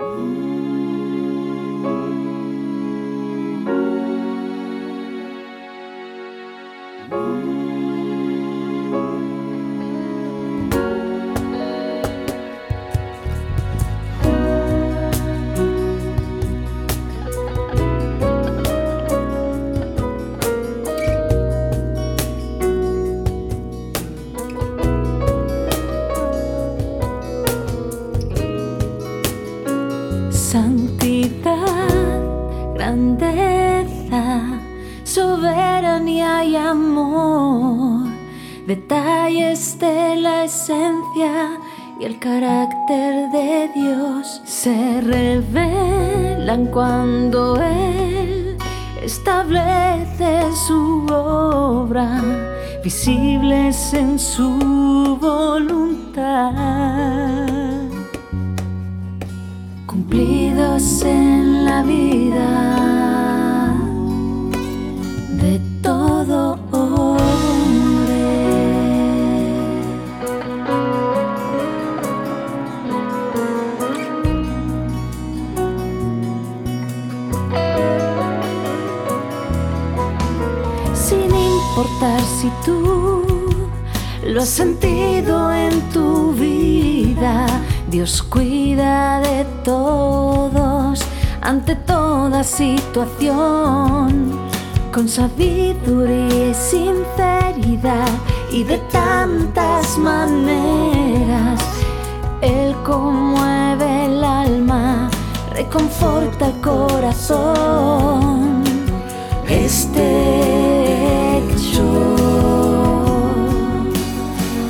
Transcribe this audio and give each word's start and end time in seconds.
Ooh. 0.00 0.40
Santidad, 30.50 31.54
grandeza, 32.74 34.58
soberanía 35.04 36.42
y 36.44 36.56
amor, 36.56 38.08
detalles 38.66 39.78
de 39.78 40.16
la 40.16 40.42
esencia 40.42 41.56
y 42.00 42.04
el 42.04 42.18
carácter 42.18 43.30
de 43.30 43.70
Dios 43.76 44.42
se 44.44 45.00
revelan 45.00 46.66
cuando 46.66 47.54
Él 47.62 48.56
establece 49.04 50.42
su 50.66 51.06
obra, 51.12 52.20
visibles 52.82 53.94
en 53.94 54.18
su 54.18 55.16
voluntad 55.20 56.90
en 60.78 61.64
la 61.64 61.82
vida 61.82 62.46
de 65.42 65.60
todo. 65.82 66.58
Sin 80.94 81.34
importar 81.34 82.20
si 82.20 82.48
tú 82.64 83.22
lo 84.24 84.42
has 84.42 84.48
sentido 84.48 85.52
en 85.52 85.80
Dios 87.90 88.22
cuida 88.22 89.20
de 89.20 89.44
todos 89.64 91.00
ante 91.40 91.74
toda 91.74 92.44
situación, 92.44 94.38
con 94.94 95.08
sabiduría 95.08 96.50
y 96.50 96.54
sinceridad 96.54 98.08
y 98.52 98.62
de 98.62 98.78
tantas 98.92 99.98
maneras. 99.98 101.60
Él 102.40 102.76
conmueve 102.84 104.06
el 104.06 104.22
alma, 104.22 105.10
reconforta 105.52 106.46
el 106.46 106.60
corazón. 106.60 108.62
Este 109.48 111.38
hecho 111.38 112.14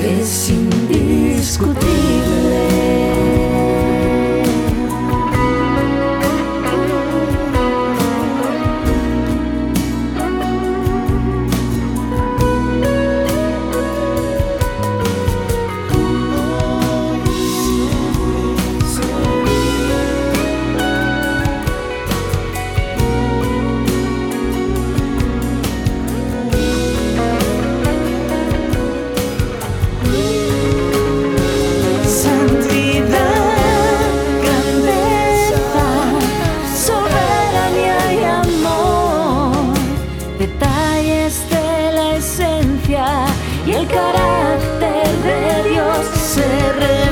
es 0.00 0.48
indiscutible. 0.48 2.31
el 43.74 43.86
carácter 43.86 45.06
de 45.22 45.70
Dios 45.70 46.06
se 46.14 46.72
revela. 46.72 47.11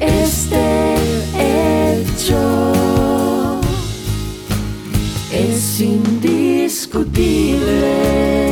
Es 0.00 0.48
indiscutible. 5.80 8.47